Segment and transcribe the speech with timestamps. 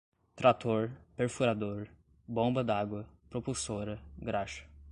[0.35, 1.87] trator, perfurador,
[2.27, 4.65] bomba d'água, propulsora, graxa